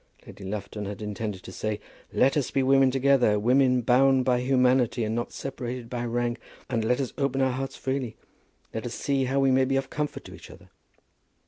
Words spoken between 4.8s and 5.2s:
and